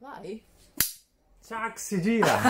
[0.00, 0.42] Vai.
[1.46, 2.40] Ciao, si gira!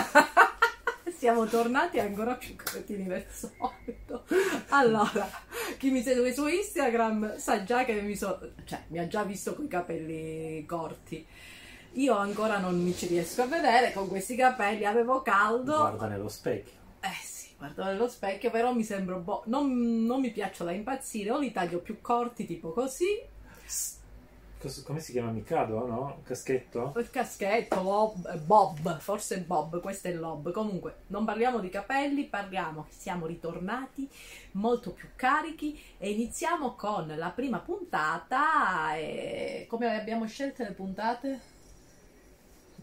[1.11, 4.25] Siamo tornati ancora più cretini del solito.
[4.69, 5.29] Allora,
[5.77, 9.55] chi mi segue su Instagram sa già che mi, so, cioè, mi ha già visto
[9.57, 11.27] con i capelli corti.
[11.95, 15.77] Io ancora non mi ci riesco a vedere con questi capelli, avevo caldo.
[15.77, 16.79] Guarda nello specchio.
[17.01, 21.33] Eh sì, guardo nello specchio, però mi sembro boh, non, non mi piacciono da impazzire,
[21.33, 23.21] o li taglio più corti, tipo così,
[23.65, 23.99] Cos-
[24.85, 25.31] come si chiama?
[25.31, 26.21] Mikado, no?
[26.25, 26.93] Caschetto?
[26.97, 30.53] il caschetto, Bob, Bob, forse Bob, questo è Lob.
[30.53, 34.09] Comunque, non parliamo di capelli, parliamo che siamo ritornati
[34.53, 38.95] molto più carichi e iniziamo con la prima puntata.
[38.97, 39.67] E...
[39.69, 41.41] Come abbiamo scelto le puntate?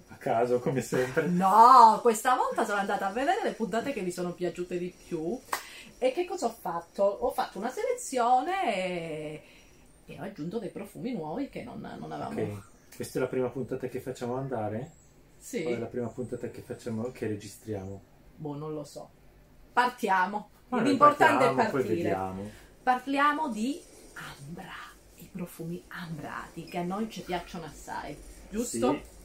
[0.07, 1.27] A caso, come sempre.
[1.30, 5.40] No, questa volta sono andata a vedere le puntate che mi sono piaciute di più.
[5.99, 7.04] E che cosa ho fatto?
[7.04, 9.44] Ho fatto una selezione e,
[10.07, 12.41] e ho aggiunto dei profumi nuovi che non, non avevamo.
[12.41, 12.95] Ok.
[12.95, 14.91] Questa è la prima puntata che facciamo andare?
[15.38, 15.63] Sì.
[15.65, 18.01] O è la prima puntata che facciamo, che registriamo?
[18.37, 19.09] Boh, non lo so.
[19.73, 20.49] Partiamo.
[20.70, 21.95] Ma L'importante è partiamo, Poi partire.
[21.95, 22.49] vediamo.
[22.84, 23.79] Parliamo di
[24.40, 24.73] ambra,
[25.15, 28.17] i profumi ambrati che a noi ci piacciono assai,
[28.49, 28.93] giusto?
[28.93, 29.15] Sì.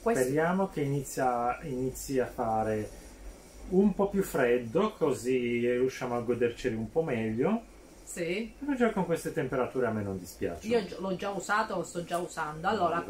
[0.00, 2.88] Questo- Speriamo che inizia, inizi a fare
[3.70, 7.62] un po' più freddo, così riusciamo a goderceli un po' meglio.
[8.08, 8.54] Sì.
[8.58, 10.66] Però già con queste temperature a me non dispiace.
[10.66, 12.66] Io l'ho già usato, lo sto già usando.
[12.66, 13.04] Allora,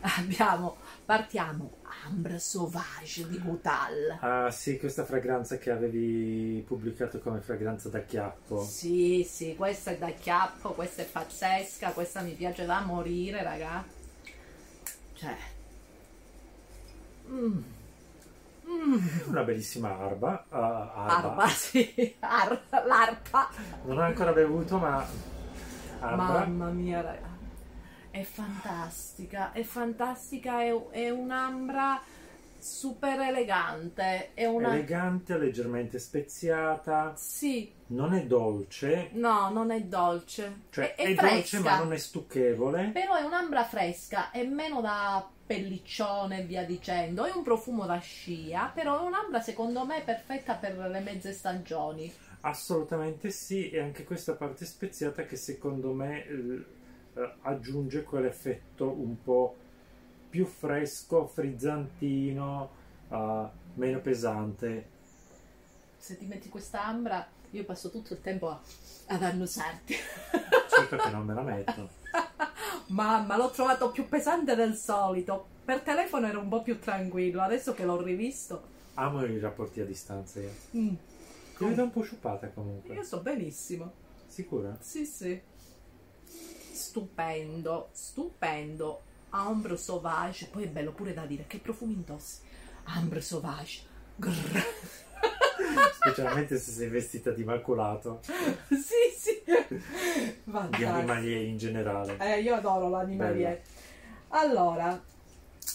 [0.00, 1.72] abbiamo, partiamo.
[2.04, 4.18] Ambre Sauvage di Utal.
[4.20, 8.62] Ah sì, questa fragranza che avevi pubblicato come fragranza da chiappo.
[8.62, 13.84] Sì, sì, questa è da chiappo, questa è pazzesca, questa mi piace da morire, raga.
[15.14, 15.36] Cioè...
[17.28, 17.74] Mm.
[18.68, 19.28] Mm.
[19.28, 20.46] Una bellissima arba.
[20.48, 21.28] ah, arba.
[21.28, 23.48] Arpa, sì, Ar- l'arpa.
[23.84, 25.06] Non ho ancora bevuto, ma
[26.00, 26.24] arba.
[26.24, 27.34] Mamma mia, raga.
[28.10, 32.00] È fantastica, è fantastica, è, è un'ambra
[32.58, 34.30] super elegante.
[34.34, 34.72] È una...
[34.72, 37.12] Elegante, leggermente speziata.
[37.14, 39.10] Sì, Non è dolce.
[39.12, 40.62] no, non è dolce.
[40.70, 42.90] Cioè è, è, è dolce ma non è stucchevole.
[42.92, 47.24] Però è un'ambra fresca, è meno da pelliccione e via dicendo.
[47.24, 52.12] È un profumo da scia, però è un'ambra secondo me perfetta per le mezze stagioni.
[52.40, 56.64] Assolutamente sì, e anche questa parte speziata che secondo me eh,
[57.42, 59.56] aggiunge quell'effetto un po'
[60.28, 62.70] più fresco, frizzantino,
[63.08, 64.94] eh, meno pesante.
[65.96, 68.60] Se ti metti questa ambra, io passo tutto il tempo a-
[69.06, 69.94] ad annusarti.
[70.68, 71.88] Certo che non me la metto.
[72.88, 75.46] Mamma, l'ho trovato più pesante del solito.
[75.64, 78.74] Per telefono era un po' più tranquillo, adesso che l'ho rivisto.
[78.94, 80.50] Amo i rapporti a distanza io.
[80.76, 80.94] mm,
[81.58, 82.94] Ti vedo un po' sciupata comunque.
[82.94, 83.92] io so benissimo.
[84.28, 84.76] Sicura?
[84.80, 85.40] Sì, sì.
[86.72, 89.02] Stupendo, stupendo.
[89.30, 90.46] Ambre Sauvage.
[90.46, 92.40] Poi è bello pure da dire che profumi indossi.
[92.84, 93.80] Ambre Sauvage.
[94.16, 94.62] Grrr.
[95.92, 98.20] Specialmente se sei vestita di maculato,
[98.68, 99.42] sì, sì.
[100.76, 102.16] di animalieri in generale.
[102.18, 103.62] Eh, io adoro l'animaliere.
[104.28, 105.00] Allora,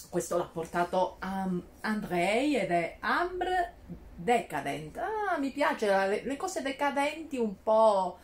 [0.10, 3.76] questo l'ha portato um, Andrei ed è Ambre
[4.16, 4.98] Decadent.
[4.98, 8.18] Ah, mi piace, le, le cose decadenti un po'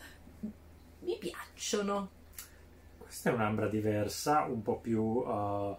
[1.00, 2.10] mi piacciono.
[2.98, 5.76] Questa è un'ambra diversa, un po' più eh,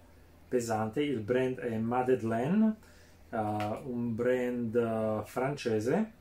[0.48, 1.02] pesante.
[1.02, 2.76] Il brand è Madeleine,
[3.30, 6.12] eh, un brand eh, francese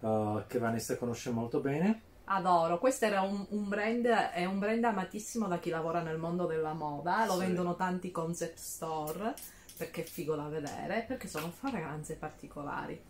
[0.00, 2.02] eh, che Vanessa conosce molto bene.
[2.28, 6.46] Adoro, questo era un, un brand, è un brand amatissimo da chi lavora nel mondo
[6.46, 7.38] della moda, lo Sì.
[7.38, 9.34] vendono tanti concept store
[9.76, 13.00] perché è figo da vedere, perché sono fragranze particolari.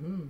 [0.00, 0.28] Mm.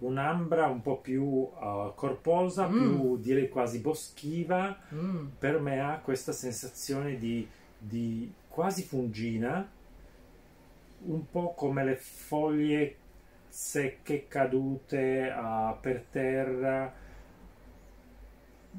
[0.00, 2.78] Un'ambra un po' più eh, corposa, Mm.
[2.78, 4.76] più direi quasi boschiva.
[4.94, 5.26] Mm.
[5.38, 7.48] Per me ha questa sensazione di,
[7.78, 9.70] di quasi fungina,
[11.02, 12.96] un po' come le foglie
[13.46, 16.92] secche cadute ah, per terra,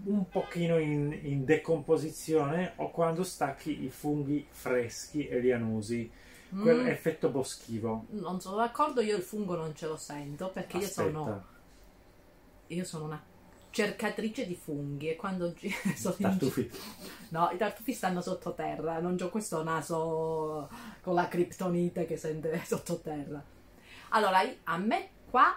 [0.04, 6.12] un pochino in, in decomposizione o quando stacchi i funghi freschi e li annusi,
[6.52, 6.62] Mm.
[6.64, 8.06] quell'effetto boschivo.
[8.10, 11.46] Non sono d'accordo, io il fungo non ce lo sento perché io Aspetta, sono,
[12.66, 13.24] io sono una
[13.72, 16.72] cercatrice di funghi e quando gi- sono in tartufi.
[17.30, 20.70] No, i tartufi stanno sottoterra, non ho questo naso
[21.02, 23.44] con la criptonite che sente sottoterra.
[24.10, 25.56] Allora, a me qua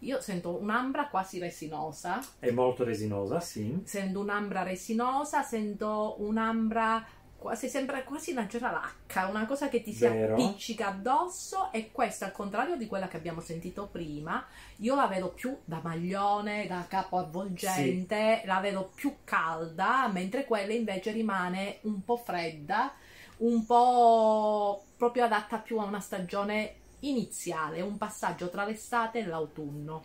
[0.00, 3.80] io sento un'ambra quasi resinosa, È molto resinosa, sì.
[3.84, 7.06] sento un'ambra resinosa, sento un'ambra
[7.42, 10.32] quasi sembra quasi una geralacca, una cosa che ti si Vero.
[10.32, 14.46] appiccica addosso e questa al contrario di quella che abbiamo sentito prima,
[14.76, 20.72] io la vedo più da maglione, da capo avvolgente, la vedo più calda, mentre quella
[20.72, 22.94] invece rimane un po' fredda,
[23.38, 30.04] un po' proprio adatta più a una stagione iniziale, un passaggio tra l'estate e l'autunno.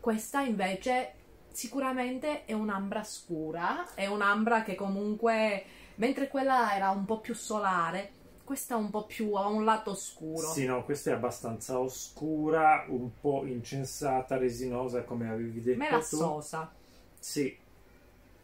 [0.00, 1.12] Questa invece
[1.52, 5.64] sicuramente è un'ambra scura, è un'ambra che comunque,
[5.96, 8.12] mentre quella era un po' più solare,
[8.44, 10.48] questa un po' più ha un lato scuro.
[10.48, 15.78] Sì, no, questa è abbastanza oscura, un po' incensata, resinosa, come avevi detto.
[15.78, 16.72] Melassosa,
[17.18, 17.56] Sì,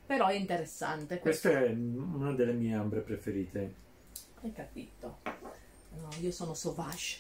[0.07, 1.19] però è interessante.
[1.19, 3.75] questa è una delle mie ambre preferite.
[4.43, 5.19] Hai capito?
[6.01, 7.19] No, io sono sauvage.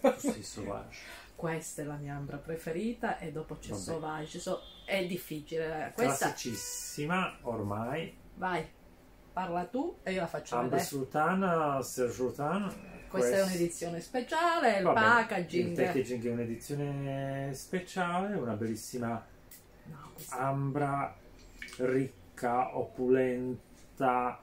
[0.00, 0.98] Tu sei sauvage.
[1.36, 4.38] Questa è la mia ambra preferita e dopo c'è sauvage.
[4.38, 5.92] So- è difficile.
[5.94, 8.16] Questa, Classicissima, ormai.
[8.36, 8.66] vai,
[9.36, 10.88] parla tu e io la faccio Ambre vedere.
[10.88, 12.72] Sultana, Ser Sultan.
[13.06, 15.68] Questa è un'edizione speciale, il Vabbè, packaging.
[15.78, 19.22] Il packaging è un'edizione speciale, una bellissima
[19.84, 21.14] No, ambra
[21.80, 24.40] ricca, opulenta,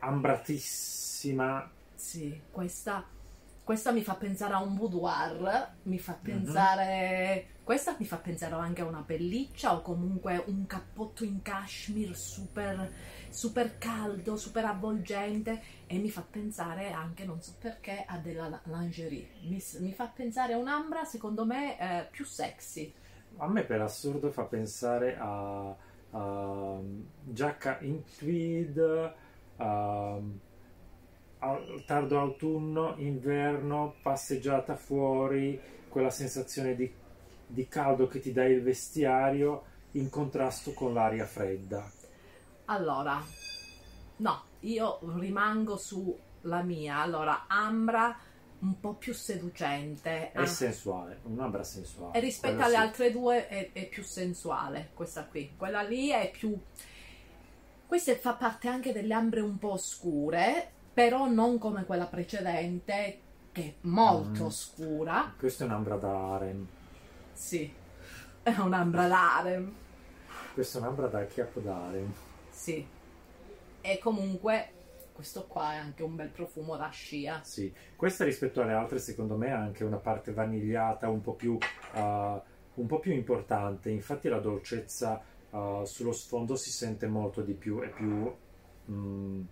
[0.00, 1.70] ambratissima.
[1.94, 3.02] Sì, questa,
[3.64, 6.22] questa mi fa pensare a un boudoir, mi fa Mhm.
[6.22, 7.46] pensare...
[7.64, 12.90] Questa mi fa pensare anche a una pelliccia o comunque un cappotto in cashmere super,
[13.28, 18.60] super caldo, super avvolgente e mi fa pensare anche, non so perché, a della la-
[18.64, 19.28] lingerie.
[19.42, 22.92] Mi, mi fa pensare a un'ambra, secondo me, eh, più sexy.
[23.36, 25.76] A me per assurdo fa pensare a,
[26.10, 26.80] a
[27.22, 28.78] giacca in tweed,
[29.56, 30.18] a,
[31.38, 36.92] a tardo autunno, inverno, passeggiata fuori, quella sensazione di,
[37.52, 41.90] di caldo che ti dà il vestiario in contrasto con l'aria fredda.
[42.66, 43.22] Allora,
[44.16, 46.98] no, io rimango sulla mia.
[46.98, 48.16] Allora, ambra
[48.60, 50.32] un po' più seducente.
[50.32, 52.16] È ah, sensuale, un'ambra sensuale.
[52.16, 52.80] E rispetto quello alle sì.
[52.80, 55.52] altre due è, è più sensuale, questa qui.
[55.56, 56.58] Quella lì è più...
[57.86, 63.18] Questa fa parte anche delle ambre un po' scure, però non come quella precedente,
[63.52, 64.48] che è molto Mm.
[64.48, 65.34] scura.
[65.36, 66.66] Questa è un'ambra da harem.
[67.42, 67.70] Sì,
[68.40, 69.74] è un'ambra d'harem.
[70.54, 72.10] Questa è un'ambra da chiappo da harem.
[72.48, 72.86] Sì.
[73.80, 74.70] E comunque
[75.12, 77.42] questo qua è anche un bel profumo da scia.
[77.42, 81.54] Sì, questa rispetto alle altre secondo me ha anche una parte vanigliata un po' più,
[81.54, 87.54] uh, un po' più importante, infatti la dolcezza uh, sullo sfondo si sente molto di
[87.54, 88.32] più, è più
[88.88, 89.42] mm,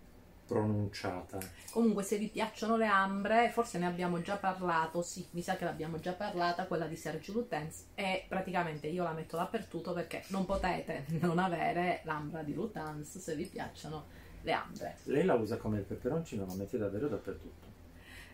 [0.51, 1.39] pronunciata.
[1.71, 5.01] Comunque, se vi piacciono le ambre, forse ne abbiamo già parlato.
[5.01, 7.91] Sì, mi sa che l'abbiamo già parlata, quella di Sergio Lutens.
[7.95, 13.37] E praticamente io la metto dappertutto perché non potete non avere l'ambra di Lutens se
[13.37, 14.07] vi piacciono
[14.43, 14.97] le ambre.
[15.05, 17.69] Lei la usa come il peperoncino, la mette davvero dappertutto.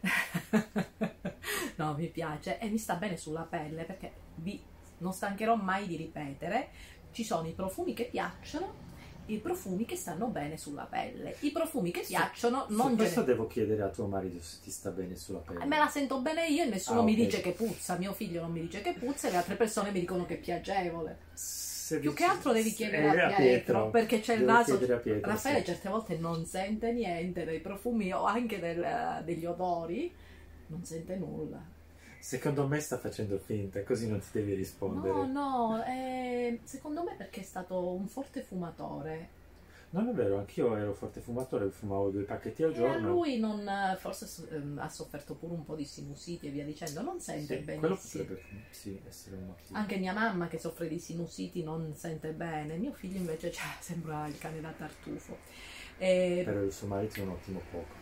[1.76, 4.62] no, mi piace e mi sta bene sulla pelle perché vi
[4.98, 6.68] non stancherò mai di ripetere.
[7.10, 8.85] Ci sono i profumi che piacciono.
[9.28, 13.20] I profumi che stanno bene sulla pelle, i profumi che Su- piacciono Su non questo
[13.22, 15.64] gene- devo chiedere a tuo marito se ti sta bene sulla pelle.
[15.64, 17.18] Me la sento bene io e nessuno Ah, mi ok.
[17.18, 19.98] dice che puzza, mio figlio non mi dice che puzza e le altre persone mi
[20.00, 21.18] dicono che è piacevole.
[21.34, 24.76] Se Più dici- che altro devi chiedere eh, a Pietro, perché c'è il naso.
[24.78, 25.64] Pietro, Raffaele sì.
[25.66, 30.12] certe volte non sente niente dei profumi o anche del- degli odori,
[30.68, 31.60] non sente nulla.
[32.28, 35.14] Secondo me sta facendo finta, così non ti devi rispondere.
[35.14, 39.28] No, no, eh, secondo me perché è stato un forte fumatore.
[39.90, 43.00] Non è vero, anch'io ero forte fumatore, fumavo due pacchetti al E giorno.
[43.00, 43.68] lui non,
[43.98, 47.64] forse ehm, ha sofferto pure un po' di sinusiti e via dicendo, non sente Sì,
[47.74, 48.00] quello benissimo.
[48.00, 49.78] potrebbe sì, essere un motivo.
[49.78, 54.26] Anche mia mamma che soffre di sinusiti non sente bene, mio figlio invece cioè, sembra
[54.26, 55.38] il cane da tartufo.
[55.98, 57.94] E- Però il suo marito è un ottimo cuoco,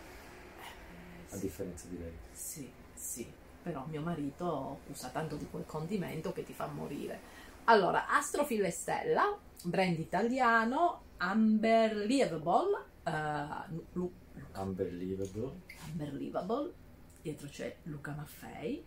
[1.30, 2.18] a sì, differenza di lei.
[2.30, 3.30] sì, sì,
[3.64, 7.18] però mio marito usa tanto di quel condimento che ti fa morire.
[7.64, 14.12] Allora, Astrofil Stella, brand italiano, Unbelievable, eh, Lu-
[14.54, 15.62] Unbelievable.
[15.92, 16.74] Unbelievable,
[17.22, 18.84] dietro c'è Luca Maffei,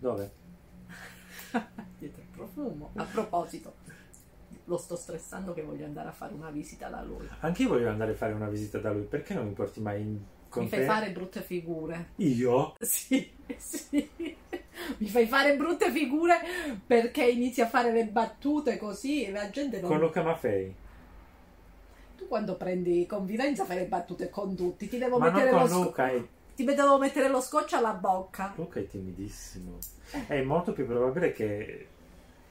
[0.00, 0.30] Dove?
[1.98, 2.92] dietro il profumo.
[2.96, 3.74] A proposito,
[4.64, 7.28] lo sto stressando che voglio andare a fare una visita da lui.
[7.40, 10.00] Anche io voglio andare a fare una visita da lui, perché non mi porti mai
[10.02, 10.24] in...
[10.48, 10.86] con Mi fai te?
[10.86, 12.14] fare brutte figure.
[12.16, 12.74] Io?
[12.80, 14.08] Sì, sì.
[14.98, 16.36] Mi fai fare brutte figure
[16.86, 19.90] perché inizi a fare le battute così e la gente non...
[19.90, 20.74] Con Luca Maffei?
[22.16, 25.58] Tu quando prendi confidenza fai le battute con tutti, ti devo, Ma non mettere, lo
[25.58, 26.22] con sco- Luca, è...
[26.54, 28.52] ti devo mettere lo scotch alla bocca.
[28.56, 29.78] Luca è timidissimo.
[30.26, 31.86] È molto più probabile che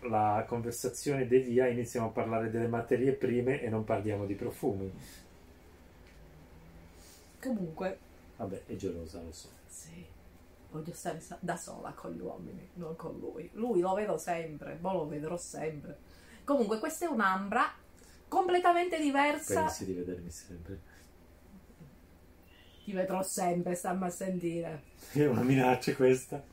[0.01, 4.91] la conversazione devia iniziamo a parlare delle materie prime e non parliamo di profumi.
[7.41, 7.97] Comunque,
[8.37, 9.49] Vabbè, è gelosa, lo so.
[9.67, 10.03] sì,
[10.75, 13.49] voglio stare da sola con gli uomini, non con lui.
[13.53, 15.97] Lui lo vedo sempre, ma lo vedrò sempre.
[16.43, 17.73] Comunque, questa è un'ambra
[18.27, 19.61] completamente diversa.
[19.61, 20.93] Pensi di vedermi sempre.
[22.83, 24.83] Ti vedrò sempre, stammi a sentire.
[25.11, 26.43] È una minaccia questa.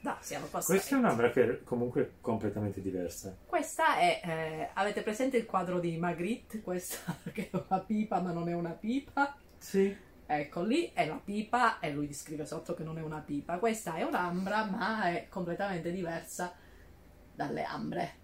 [0.00, 0.78] No, siamo passati.
[0.78, 3.36] Questa è un'ambra che è comunque completamente diversa.
[3.44, 6.60] Questa è, eh, avete presente il quadro di Magritte?
[6.60, 9.36] Questa che è una pipa ma non è una pipa?
[9.58, 10.04] Sì.
[10.28, 13.58] Ecco, lì è la pipa e lui descrive sotto che non è una pipa.
[13.58, 16.54] Questa è un'ambra ma è completamente diversa
[17.34, 18.14] dalle ambre.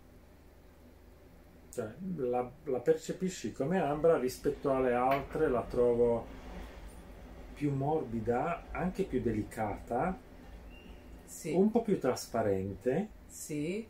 [1.71, 6.25] Cioè, la, la percepisci come ambra rispetto alle altre, la trovo
[7.55, 10.19] più morbida, anche più delicata,
[11.27, 13.09] Sì, un po' più trasparente.
[13.27, 13.89] sì,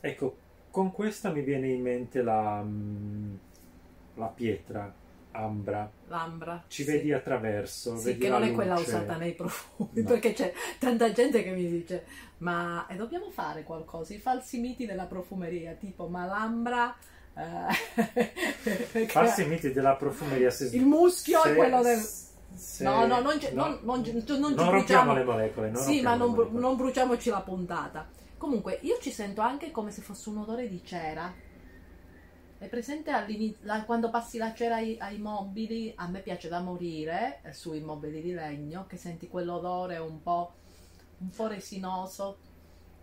[0.00, 0.36] Ecco,
[0.70, 3.34] con questa mi viene in mente la, mm,
[4.14, 4.92] la pietra
[5.32, 5.90] ambra.
[6.08, 6.62] l'ambra.
[6.68, 6.90] Ci sì.
[6.90, 8.88] vedi attraverso, Sì, vedi che non è quella luce.
[8.88, 10.08] usata nei profumi, No.
[10.08, 12.04] perché c'è tanta gente che mi dice,
[12.38, 16.94] ma e dobbiamo fare qualcosa, i falsi miti della profumeria, tipo, ma l'ambra...
[17.34, 21.98] eh, Farsi miti della profumeria se il muschio se- è quello del...
[21.98, 25.14] se- No, no, non, no, non, non, non bruciamo.
[25.14, 25.70] le molecole.
[25.70, 28.06] Non sì, ma non, non bruciamoci la puntata.
[28.36, 31.32] Comunque, io ci sento anche come se fosse un odore di cera.
[32.62, 33.10] È presente
[33.62, 35.92] la- quando passi la cera ai, ai mobili?
[35.96, 40.52] A me piace da morire, eh, sui mobili di legno, che senti quell'odore un po',
[41.18, 42.38] un po' resinoso,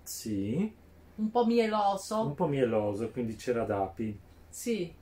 [0.04, 0.72] Sì,
[1.18, 2.22] un po' mieloso.
[2.24, 4.18] un po' mieloso, quindi c'era d'api.
[4.50, 4.94] Sì.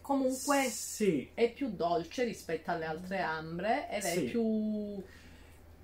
[0.00, 4.30] Comunque Sì, è più dolce rispetto alle altre ambre ed è Sì.
[4.30, 5.02] più...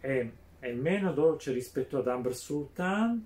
[0.00, 0.26] è,
[0.58, 3.24] è meno dolce rispetto ad Amber Sultan,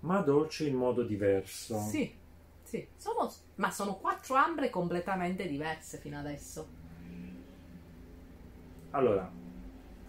[0.00, 1.76] ma dolce in modo diverso.
[1.76, 2.12] Sì,
[2.74, 2.88] sì.
[2.96, 6.68] Sono, ma sono quattro ambre completamente diverse fino adesso.
[8.90, 9.30] Allora,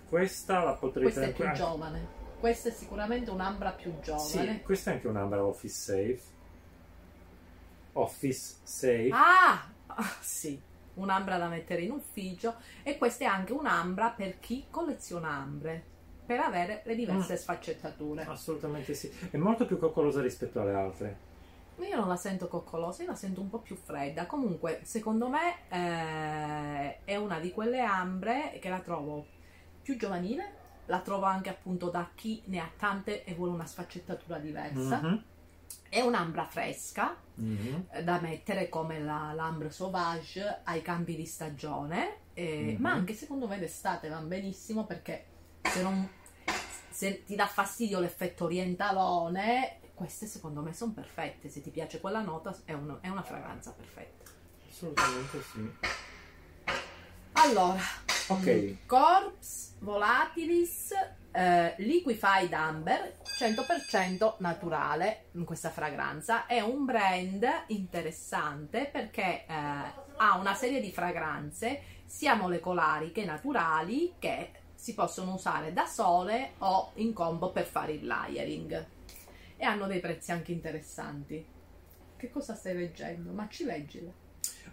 [0.10, 2.24] questa la potrei Questa è più giovane.
[2.39, 4.62] Questa è sicuramente un'ambra più Sì, giovane.
[4.63, 6.22] questa è anche un'ambra Office Safe.
[7.93, 9.10] Office Safe.
[9.12, 9.72] Ah!
[9.88, 10.60] Ah, sì,
[10.95, 12.55] un'ambra da mettere in ufficio.
[12.84, 15.84] E questa è anche un'ambra per chi colleziona ambre,
[16.25, 17.38] per avere le diverse Mm.
[17.38, 18.24] sfaccettature.
[18.25, 19.12] Assolutamente sì.
[19.31, 21.25] È molto più coccolosa rispetto alle altre.
[21.77, 24.25] Io non la sento coccolosa, io la sento un po' più fredda.
[24.25, 29.25] Comunque, secondo me, eh, è una di quelle ambre che la trovo
[29.82, 30.63] più giovanile.
[30.86, 35.00] La trovo anche appunto da chi ne ha tante e vuole una sfaccettatura diversa.
[35.01, 35.24] Mhm,
[35.89, 37.88] È un'ambra fresca mhm.
[37.91, 42.82] eh, da mettere come la, l'ambre sauvage ai cambi di stagione, eh, Mhm.
[42.82, 45.25] ma anche secondo me d'estate va benissimo perché
[45.62, 46.08] se, non,
[46.89, 51.49] se ti dà fastidio l'effetto orientalone, queste secondo me sono perfette.
[51.49, 54.29] Se ti piace quella nota è, un- è una fragranza perfetta.
[54.69, 55.71] Assolutamente sì.
[57.33, 57.79] Allora,
[58.27, 58.87] Ok.
[58.87, 60.91] Corps Volatilis
[61.31, 69.53] eh, Liquified Amber 100% naturale in questa fragranza è un brand interessante perché eh,
[70.17, 76.53] ha una serie di fragranze sia molecolari che naturali che si possono usare da sole
[76.59, 78.85] o in combo per fare il layering
[79.57, 81.45] e hanno dei prezzi anche interessanti
[82.17, 83.31] che cosa stai leggendo?
[83.31, 84.24] ma ci leggila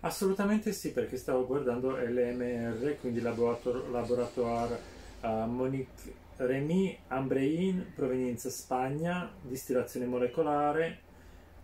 [0.01, 4.81] Assolutamente sì, perché stavo guardando LMR, quindi Laboratoire
[5.21, 10.99] uh, Monique Remy Ambrein, provenienza Spagna, distillazione molecolare,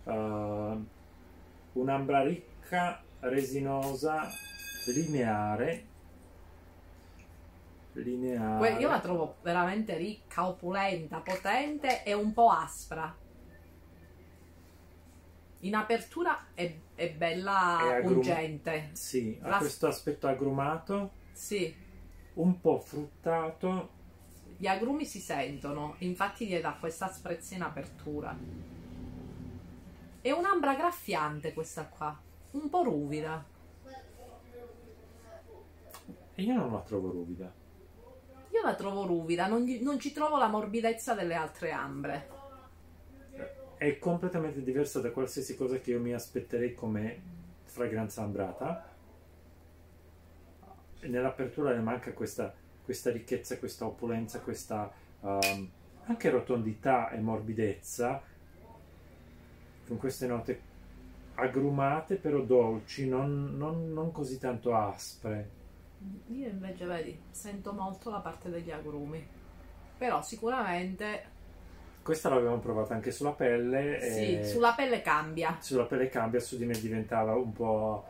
[0.04, 0.84] uh,
[1.72, 4.28] un'ambra ricca, resinosa,
[4.86, 5.96] lineare.
[7.92, 8.78] Lineare.
[8.80, 13.14] Io la trovo veramente ricca, opulenta, potente e un po' aspra.
[15.60, 18.90] In apertura è, è bella È pungente.
[18.92, 21.74] Sì, ha La- questo aspetto agrumato, Sì,
[22.34, 23.96] un po' fruttato,
[24.56, 28.36] gli agrumi si sentono, infatti gli dà questa asprezza in apertura.
[30.20, 32.16] È un'ambra graffiante questa qua,
[32.52, 33.44] un po' ruvida.
[36.34, 37.52] e io non la trovo ruvida.
[38.50, 42.28] Io la trovo ruvida, non, non ci trovo la morbidezza delle altre ambre.
[43.76, 47.22] è completamente diversa da qualsiasi cosa che io mi aspetterei come
[47.64, 48.88] fragranza ambrata.
[51.00, 52.52] Nell'apertura le manca questa,
[52.84, 55.70] questa ricchezza, questa opulenza, questa um,
[56.04, 58.20] anche rotondità e morbidezza,
[59.86, 60.60] con queste note
[61.34, 65.57] agrumate però dolci, non, non- non così tanto aspre.
[66.28, 69.26] Io invece, vedi, sento molto la parte degli agrumi.
[69.96, 71.36] Però sicuramente
[72.02, 74.00] Questa l'avevamo provata anche sulla pelle.
[74.00, 75.56] sì, sulla pelle cambia.
[75.60, 78.04] sulla pelle cambia, su di me diventava un po'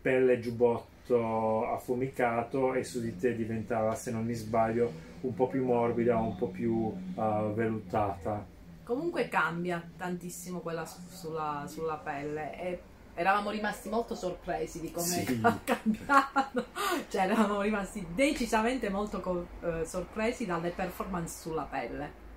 [0.00, 4.90] pelle giubbotto affumicato e su di te diventava, se non mi sbaglio,
[5.22, 8.44] un po' più morbida, un po' più uh, vellutata.
[8.84, 12.82] Comunque cambia tantissimo quella su- sulla, sulla pelle e
[13.14, 15.40] eravamo rimasti molto sorpresi di come Sì.
[15.64, 16.64] cambiavano.
[17.08, 22.28] Cioè eravamo rimasti decisamente molto eh, sorpresi dalle performance sulla pelle.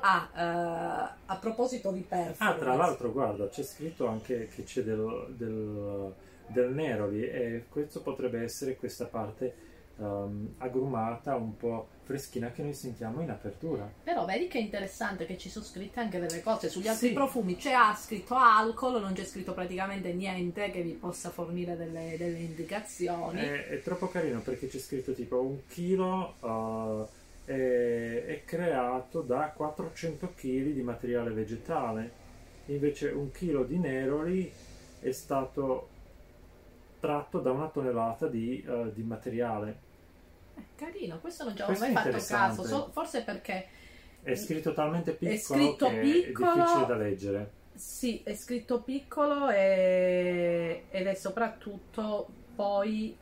[0.00, 2.42] Ah, eh, a proposito di performance.
[2.44, 6.12] Ah, tra l'altro, guarda, c'è scritto anche che c'è del, del,
[6.48, 12.62] del nero lì e questo potrebbe essere questa parte ehm, agrumata, un po' freschina che
[12.62, 13.90] noi sentiamo in apertura.
[14.02, 16.68] Però vedi che è interessante che ci sono scritte anche delle cose.
[16.68, 17.14] Sugli altri Sì.
[17.14, 22.16] profumi c'è ah, scritto alcol, non c'è scritto praticamente niente che vi possa fornire delle,
[22.18, 23.40] delle indicazioni.
[23.40, 29.52] È, è troppo carino perché c'è scritto tipo un chilo eh, è, è creato da
[29.54, 32.22] 400 kg di materiale vegetale,
[32.66, 34.50] invece un chilo di neroli
[35.00, 35.88] è stato
[37.04, 39.78] tratto da una tonnellata di, eh, di materiale.
[40.74, 43.66] Carino, questo non ci avevo mai è fatto caso, so- forse perché
[44.22, 46.52] È scritto talmente piccolo scritto che piccolo.
[46.52, 47.50] è difficile da leggere.
[47.74, 53.14] sì, è scritto piccolo e- ed è soprattutto poi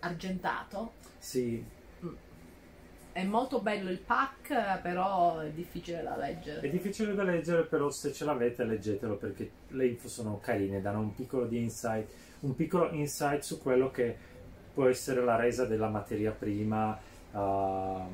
[0.00, 0.92] argentato.
[1.18, 1.64] Sì,
[3.20, 6.70] È molto bello il pack, però è difficile da è leggere.
[6.70, 11.14] difficile da leggere, però se ce l'avete leggetelo perché le info sono carine, danno un
[11.14, 12.08] piccolo di insight,
[12.40, 14.16] un piccolo insight su quello che
[14.72, 16.98] può essere la resa della materia prima
[17.34, 18.08] ehm,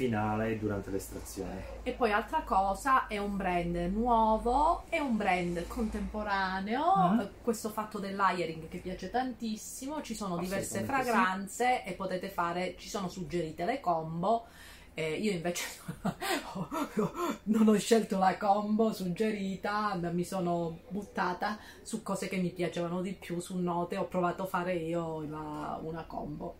[0.00, 1.62] finale durante l'estrazione.
[1.82, 7.20] E poi altra cosa, è un brand nuovo, è un brand contemporaneo, Mhm.
[7.20, 12.76] eh, questo fatto del layering che piace tantissimo, ci sono diverse fragranze e potete fare,
[12.78, 14.46] ci sono suggerite le combo.
[14.94, 15.64] Eh, io invece
[17.44, 23.12] non ho scelto la combo suggerita, mi sono buttata su cose che mi piacevano di
[23.12, 26.54] più, su note, ho provato a fare io la- una combo.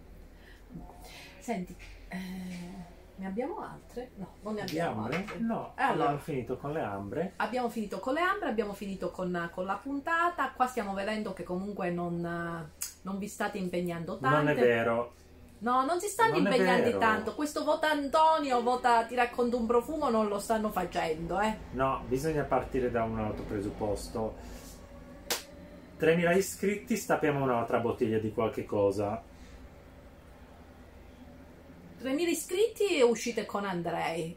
[1.40, 1.74] Senti,
[2.08, 4.10] eh, ne abbiamo altre?
[4.16, 5.16] No, non ne abbiamo ambre?
[5.18, 5.38] altre.
[5.38, 6.04] No, Eh, allora.
[6.04, 7.32] abbiamo finito con le ambre.
[7.36, 10.52] Abbiamo finito con le ambre, abbiamo finito con, con la puntata.
[10.56, 12.20] Qua stiamo vedendo che comunque non,
[13.02, 14.36] non vi state impegnando tanto.
[14.36, 15.12] Non è vero,
[15.60, 17.34] No, non si stanno Non impegnando tanto.
[17.34, 21.54] Questo vota Antonio, vota ti racconto un profumo, non lo stanno facendo, eh.
[21.72, 24.36] no, bisogna partire da un altro presupposto.
[25.98, 29.22] 3.000 iscritti, stappiamo un'altra bottiglia di qualche cosa.
[32.02, 34.36] 3.000 iscritti e uscite con Andrei.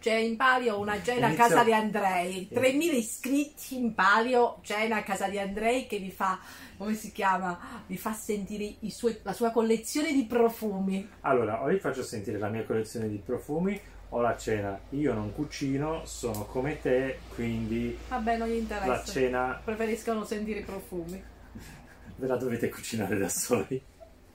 [0.00, 2.48] C'è in palio una cena a casa di Andrei.
[2.52, 6.38] 3.000 iscritti in palio, cena a casa di Andrei che vi fa,
[6.76, 7.82] come si chiama?
[7.86, 11.08] Vi fa sentire i suoi- la sua collezione di profumi.
[11.22, 13.78] Allora, o vi faccio sentire la mia collezione di profumi
[14.10, 14.78] o la cena.
[14.90, 19.04] Io non cucino, sono come te, quindi Vabbè, non gli la interessa.
[19.12, 21.20] cena Preferiscono sentire i profumi.
[22.16, 23.82] ve la dovete cucinare da soli.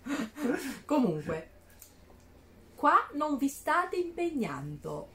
[0.86, 1.50] Comunque,
[2.76, 5.10] qua non vi state impegnando.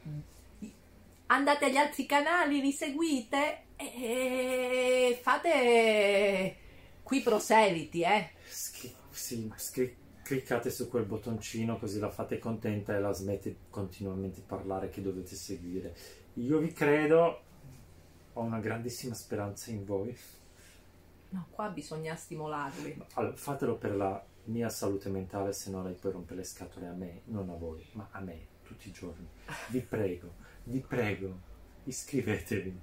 [1.27, 6.57] Andate agli altri canali, li seguite e fate
[7.03, 8.31] qui proseliti, eh.
[8.47, 14.37] Schi- sì, scri- cliccate su quel bottoncino così la fate contenta e la smette continuamente
[14.37, 15.95] di parlare che dovete seguire.
[16.35, 17.41] Io vi credo,
[18.33, 20.17] ho una grandissima speranza in voi.
[21.31, 23.03] No, qua bisogna stimolarli.
[23.15, 26.93] Allora, fatelo per la mia salute mentale, se no lei poi rompe le scatole a
[26.93, 29.29] me, non a voi, ma a me, tutti i giorni.
[29.69, 30.35] Vi prego,
[30.65, 31.39] vi prego,
[31.85, 32.81] iscrivetevi.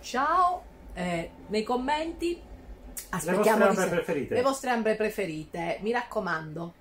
[0.00, 2.42] Ciao, eh, nei commenti Le
[2.92, 4.34] vostre aspettiamo ambre preferite?
[4.34, 5.78] le vostre ambre preferite.
[5.82, 6.74] Mi raccomando,